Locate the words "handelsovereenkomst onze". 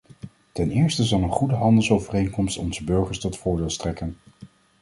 1.55-2.83